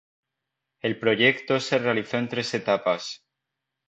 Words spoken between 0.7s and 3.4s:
El proyecto se realizó en tres etapas.